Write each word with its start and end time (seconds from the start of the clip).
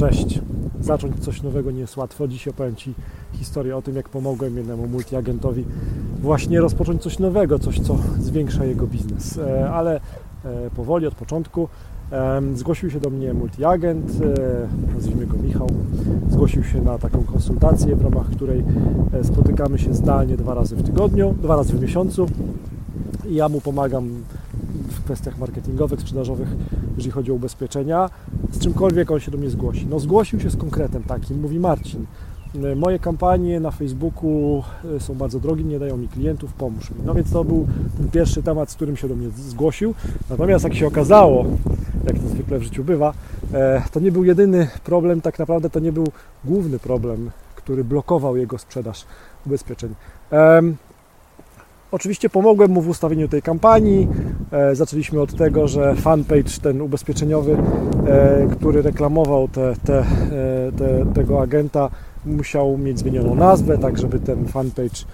Cześć. 0.00 0.40
Zacząć 0.80 1.24
coś 1.24 1.42
nowego 1.42 1.70
nie 1.70 1.80
jest 1.80 1.96
łatwo. 1.96 2.28
Dziś 2.28 2.48
opowiem 2.48 2.76
Ci 2.76 2.94
historię 3.32 3.76
o 3.76 3.82
tym, 3.82 3.96
jak 3.96 4.08
pomogłem 4.08 4.56
jednemu 4.56 4.86
multiagentowi 4.86 5.64
właśnie 6.22 6.60
rozpocząć 6.60 7.02
coś 7.02 7.18
nowego, 7.18 7.58
coś, 7.58 7.80
co 7.80 7.96
zwiększa 8.18 8.64
jego 8.64 8.86
biznes. 8.86 9.38
E, 9.38 9.70
ale 9.70 10.00
e, 10.44 10.70
powoli, 10.76 11.06
od 11.06 11.14
początku. 11.14 11.68
E, 12.12 12.42
zgłosił 12.54 12.90
się 12.90 13.00
do 13.00 13.10
mnie 13.10 13.34
multiagent, 13.34 14.12
nazwijmy 14.94 15.26
go 15.26 15.36
Michał. 15.36 15.68
Zgłosił 16.30 16.64
się 16.64 16.82
na 16.82 16.98
taką 16.98 17.22
konsultację, 17.22 17.96
w 17.96 18.02
ramach 18.02 18.30
której 18.30 18.64
spotykamy 19.22 19.78
się 19.78 19.94
zdalnie 19.94 20.36
dwa 20.36 20.54
razy 20.54 20.76
w 20.76 20.82
tygodniu, 20.82 21.34
dwa 21.42 21.56
razy 21.56 21.72
w 21.72 21.82
miesiącu. 21.82 22.26
I 23.28 23.34
ja 23.34 23.48
mu 23.48 23.60
pomagam 23.60 24.10
kwestiach 25.10 25.38
marketingowych, 25.38 26.00
sprzedażowych, 26.00 26.48
jeżeli 26.96 27.10
chodzi 27.10 27.32
o 27.32 27.34
ubezpieczenia, 27.34 28.10
z 28.52 28.58
czymkolwiek 28.58 29.10
on 29.10 29.20
się 29.20 29.30
do 29.30 29.38
mnie 29.38 29.50
zgłosi. 29.50 29.86
No 29.90 29.98
zgłosił 29.98 30.40
się 30.40 30.50
z 30.50 30.56
konkretem 30.56 31.02
takim, 31.02 31.40
mówi 31.40 31.60
Marcin, 31.60 32.06
moje 32.76 32.98
kampanie 32.98 33.60
na 33.60 33.70
Facebooku 33.70 34.62
e, 34.96 35.00
są 35.00 35.14
bardzo 35.14 35.40
drogie, 35.40 35.64
nie 35.64 35.78
dają 35.78 35.96
mi 35.96 36.08
klientów, 36.08 36.52
pomóż 36.52 36.90
mi. 36.90 36.96
No 37.04 37.14
więc 37.14 37.32
to 37.32 37.44
był 37.44 37.66
ten 37.96 38.10
pierwszy 38.10 38.42
temat, 38.42 38.70
z 38.70 38.74
którym 38.74 38.96
się 38.96 39.08
do 39.08 39.16
mnie 39.16 39.28
zgłosił. 39.30 39.94
Natomiast 40.30 40.64
jak 40.64 40.74
się 40.74 40.86
okazało, 40.86 41.44
jak 42.04 42.18
to 42.18 42.28
zwykle 42.28 42.58
w 42.58 42.62
życiu 42.62 42.84
bywa, 42.84 43.12
e, 43.52 43.82
to 43.92 44.00
nie 44.00 44.12
był 44.12 44.24
jedyny 44.24 44.68
problem, 44.84 45.20
tak 45.20 45.38
naprawdę 45.38 45.70
to 45.70 45.80
nie 45.80 45.92
był 45.92 46.06
główny 46.44 46.78
problem, 46.78 47.30
który 47.54 47.84
blokował 47.84 48.36
jego 48.36 48.58
sprzedaż 48.58 49.04
ubezpieczeń. 49.46 49.94
Oczywiście 51.92 52.30
pomogłem 52.30 52.70
mu 52.70 52.82
w 52.82 52.88
ustawieniu 52.88 53.28
tej 53.28 53.42
kampanii. 53.42 54.08
E, 54.52 54.74
zaczęliśmy 54.74 55.20
od 55.20 55.36
tego, 55.36 55.68
że 55.68 55.94
fanpage 55.94 56.60
ten 56.62 56.80
ubezpieczeniowy, 56.80 57.56
e, 58.06 58.46
który 58.52 58.82
reklamował 58.82 59.48
te, 59.48 59.74
te, 59.84 59.98
e, 59.98 60.04
te, 60.78 61.06
tego 61.14 61.42
agenta, 61.42 61.90
musiał 62.26 62.78
mieć 62.78 62.98
zmienioną 62.98 63.34
nazwę, 63.34 63.78
tak 63.78 63.98
żeby 63.98 64.18
ten 64.18 64.46
fanpage 64.46 65.04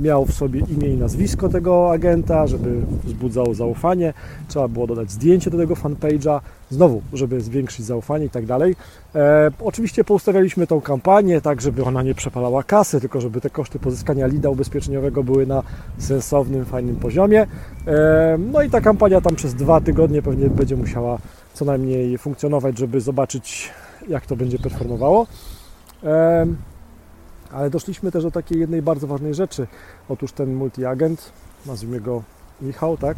miał 0.00 0.26
w 0.26 0.34
sobie 0.34 0.60
imię 0.60 0.88
i 0.88 0.96
nazwisko 0.96 1.48
tego 1.48 1.92
agenta, 1.92 2.46
żeby 2.46 2.80
wzbudzał 3.04 3.54
zaufanie. 3.54 4.14
Trzeba 4.48 4.68
było 4.68 4.86
dodać 4.86 5.10
zdjęcie 5.10 5.50
do 5.50 5.58
tego 5.58 5.74
fanpage'a, 5.74 6.40
znowu, 6.70 7.02
żeby 7.12 7.40
zwiększyć 7.40 7.86
zaufanie 7.86 8.24
i 8.24 8.30
tak 8.30 8.46
dalej. 8.46 8.76
E, 9.14 9.50
oczywiście 9.60 10.04
poustawialiśmy 10.04 10.66
tą 10.66 10.80
kampanię 10.80 11.40
tak, 11.40 11.60
żeby 11.60 11.84
ona 11.84 12.02
nie 12.02 12.14
przepalała 12.14 12.62
kasy, 12.62 13.00
tylko 13.00 13.20
żeby 13.20 13.40
te 13.40 13.50
koszty 13.50 13.78
pozyskania 13.78 14.26
lida 14.26 14.50
ubezpieczeniowego 14.50 15.22
były 15.22 15.46
na 15.46 15.62
sensownym, 15.98 16.64
fajnym 16.64 16.96
poziomie. 16.96 17.46
E, 17.86 18.38
no 18.52 18.62
i 18.62 18.70
ta 18.70 18.80
kampania 18.80 19.20
tam 19.20 19.36
przez 19.36 19.54
dwa 19.54 19.80
tygodnie 19.80 20.22
pewnie 20.22 20.50
będzie 20.50 20.76
musiała 20.76 21.18
co 21.54 21.64
najmniej 21.64 22.18
funkcjonować, 22.18 22.78
żeby 22.78 23.00
zobaczyć, 23.00 23.70
jak 24.08 24.26
to 24.26 24.36
będzie 24.36 24.58
performowało. 24.58 25.26
E, 26.04 26.46
ale 27.54 27.70
doszliśmy 27.70 28.12
też 28.12 28.22
do 28.22 28.30
takiej 28.30 28.60
jednej 28.60 28.82
bardzo 28.82 29.06
ważnej 29.06 29.34
rzeczy. 29.34 29.66
Otóż 30.08 30.32
ten 30.32 30.54
multiagent, 30.54 31.32
nazwijmy 31.66 32.00
go 32.00 32.22
Michał, 32.62 32.96
tak? 32.96 33.16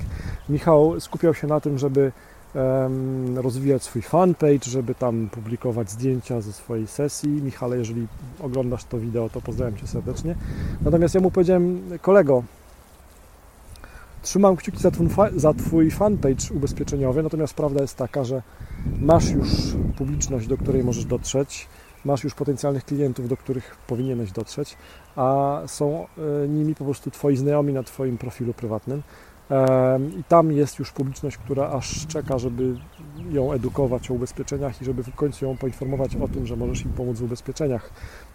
Michał 0.48 1.00
skupiał 1.00 1.34
się 1.34 1.46
na 1.46 1.60
tym, 1.60 1.78
żeby 1.78 2.12
um, 2.54 3.38
rozwijać 3.38 3.82
swój 3.82 4.02
fanpage, 4.02 4.64
żeby 4.70 4.94
tam 4.94 5.28
publikować 5.32 5.90
zdjęcia 5.90 6.40
ze 6.40 6.52
swojej 6.52 6.86
sesji. 6.86 7.28
Michale, 7.28 7.76
jeżeli 7.76 8.06
oglądasz 8.40 8.84
to 8.84 8.98
wideo, 8.98 9.28
to 9.28 9.40
pozdrawiam 9.40 9.76
Cię 9.76 9.86
serdecznie. 9.86 10.34
Natomiast 10.82 11.14
ja 11.14 11.20
mu 11.20 11.30
powiedziałem, 11.30 11.82
kolego, 12.02 12.42
trzymam 14.22 14.56
kciuki 14.56 14.78
za 14.78 14.90
twój, 14.90 15.08
za 15.36 15.54
twój 15.54 15.90
fanpage 15.90 16.54
ubezpieczeniowy, 16.54 17.22
natomiast 17.22 17.54
prawda 17.54 17.82
jest 17.82 17.96
taka, 17.96 18.24
że 18.24 18.42
masz 19.00 19.30
już 19.30 19.48
publiczność, 19.98 20.46
do 20.46 20.56
której 20.56 20.84
możesz 20.84 21.04
dotrzeć, 21.04 21.68
masz 22.06 22.24
już 22.24 22.34
potencjalnych 22.34 22.84
klientów, 22.84 23.28
do 23.28 23.36
których 23.36 23.76
powinieneś 23.86 24.32
dotrzeć, 24.32 24.76
a 25.16 25.58
są 25.66 26.06
e, 26.44 26.48
nimi 26.48 26.74
po 26.74 26.84
prostu 26.84 27.10
Twoi 27.10 27.36
znajomi 27.36 27.72
na 27.72 27.82
Twoim 27.82 28.18
profilu 28.18 28.54
prywatnym. 28.54 29.02
I 30.18 30.24
tam 30.24 30.52
jest 30.52 30.78
już 30.78 30.92
publiczność, 30.92 31.36
która 31.36 31.68
aż 31.68 32.06
czeka, 32.06 32.38
żeby 32.38 32.76
ją 33.30 33.52
edukować 33.52 34.10
o 34.10 34.14
ubezpieczeniach 34.14 34.82
i 34.82 34.84
żeby 34.84 35.02
w 35.02 35.14
końcu 35.14 35.44
ją 35.44 35.56
poinformować 35.56 36.16
o 36.16 36.28
tym, 36.28 36.46
że 36.46 36.56
możesz 36.56 36.84
im 36.84 36.92
pomóc 36.92 37.18
w 37.18 37.22
ubezpieczeniach. 37.22 37.90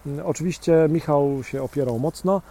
Mm, 0.05 0.25
oczywiście 0.25 0.87
Michał 0.89 1.43
się 1.43 1.63
opierał 1.63 1.99
mocno, 1.99 2.41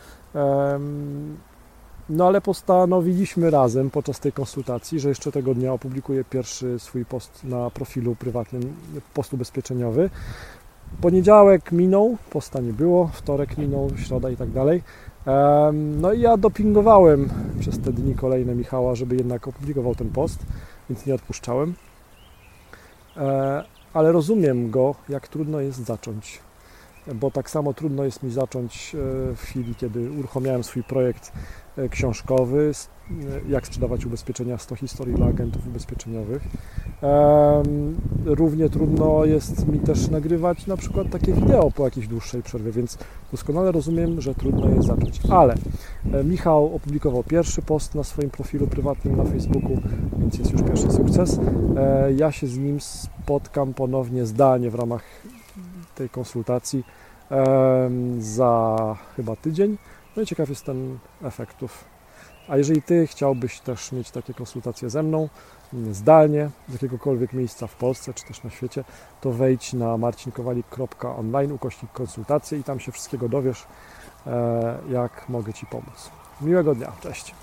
no 2.10 2.26
ale 2.26 2.40
postanowiliśmy 2.40 3.50
razem 3.50 3.90
podczas 3.90 4.20
tej 4.20 4.32
konsultacji, 4.32 5.00
że 5.00 5.08
jeszcze 5.08 5.32
tego 5.32 5.54
dnia 5.54 5.72
opublikuję 5.72 6.24
pierwszy 6.24 6.78
swój 6.78 7.04
post 7.04 7.44
na 7.44 7.70
profilu 7.70 8.16
prywatnym, 8.16 8.76
post 9.14 9.34
ubezpieczeniowy. 9.34 10.10
Poniedziałek 11.00 11.72
minął, 11.72 12.16
posta 12.30 12.60
nie 12.60 12.72
było, 12.72 13.10
wtorek 13.12 13.58
minął, 13.58 13.90
środa 13.96 14.30
i 14.30 14.36
tak 14.36 14.50
dalej. 14.50 14.82
No 15.72 16.12
i 16.12 16.20
ja 16.20 16.36
dopingowałem 16.36 17.28
przez 17.60 17.78
te 17.78 17.92
dni 17.92 18.14
kolejne 18.14 18.54
Michała, 18.54 18.94
żeby 18.94 19.16
jednak 19.16 19.48
opublikował 19.48 19.94
ten 19.94 20.10
post, 20.10 20.38
więc 20.90 21.06
nie 21.06 21.14
odpuszczałem. 21.14 21.74
E, 23.16 23.64
ale 23.92 24.12
rozumiem 24.12 24.70
go, 24.70 24.94
jak 25.08 25.28
trudno 25.28 25.60
jest 25.60 25.84
zacząć, 25.84 26.40
bo 27.14 27.30
tak 27.30 27.50
samo 27.50 27.74
trudno 27.74 28.04
jest 28.04 28.22
mi 28.22 28.30
zacząć 28.30 28.94
e, 28.94 28.98
w 29.34 29.40
chwili, 29.42 29.74
kiedy 29.74 30.10
uruchomiłem 30.10 30.64
swój 30.64 30.82
projekt 30.82 31.32
e, 31.76 31.88
książkowy, 31.88 32.72
jak 33.48 33.66
sprzedawać 33.66 34.06
ubezpieczenia 34.06 34.58
100 34.58 34.76
historii 34.76 35.14
dla 35.14 35.26
agentów 35.26 35.66
ubezpieczeniowych. 35.66 36.42
Równie 38.24 38.68
trudno 38.68 39.24
jest 39.24 39.68
mi 39.68 39.78
też 39.78 40.08
nagrywać 40.08 40.66
na 40.66 40.76
przykład 40.76 41.10
takie 41.10 41.32
wideo 41.32 41.70
po 41.70 41.84
jakiejś 41.84 42.08
dłuższej 42.08 42.42
przerwie, 42.42 42.72
więc 42.72 42.98
doskonale 43.30 43.72
rozumiem, 43.72 44.20
że 44.20 44.34
trudno 44.34 44.68
jest 44.68 44.86
zacząć. 44.86 45.20
Ale 45.30 45.54
e, 46.12 46.24
Michał 46.24 46.74
opublikował 46.76 47.24
pierwszy 47.24 47.62
post 47.62 47.94
na 47.94 48.04
swoim 48.04 48.30
profilu 48.30 48.66
prywatnym 48.66 49.16
na 49.16 49.24
Facebooku, 49.24 49.78
więc 50.18 50.38
jest 50.38 50.52
już 50.52 50.62
pierwszy 50.62 50.92
sukces. 50.92 51.40
E, 51.76 52.12
ja 52.12 52.32
się 52.32 52.46
z 52.46 52.58
nim 52.58 52.80
spotkam 52.80 53.74
ponownie 53.74 54.26
zdalnie 54.26 54.70
w 54.70 54.74
ramach 54.74 55.02
tej 56.00 56.10
konsultacji 56.10 56.84
za 58.18 58.76
chyba 59.16 59.36
tydzień. 59.36 59.78
No 60.16 60.22
i 60.22 60.26
ciekaw 60.26 60.48
jestem 60.48 60.98
efektów 61.22 61.84
a 62.50 62.56
jeżeli 62.56 62.82
Ty 62.82 63.06
chciałbyś 63.06 63.60
też 63.60 63.92
mieć 63.92 64.10
takie 64.10 64.34
konsultacje 64.34 64.90
ze 64.90 65.02
mną 65.02 65.28
mm, 65.74 65.94
zdalnie, 65.94 66.50
z 66.68 66.72
jakiegokolwiek 66.72 67.32
miejsca 67.32 67.66
w 67.66 67.74
Polsce 67.74 68.14
czy 68.14 68.24
też 68.24 68.44
na 68.44 68.50
świecie, 68.50 68.84
to 69.20 69.32
wejdź 69.32 69.72
na 69.72 69.96
marcinkowalik.online 69.96 71.52
ukośnik 71.52 71.92
konsultacje 71.92 72.58
i 72.58 72.64
tam 72.64 72.80
się 72.80 72.92
wszystkiego 72.92 73.28
dowiesz, 73.28 73.66
e, 74.26 74.78
jak 74.90 75.28
mogę 75.28 75.52
Ci 75.52 75.66
pomóc. 75.66 76.10
Miłego 76.40 76.74
dnia, 76.74 76.92
cześć! 77.00 77.34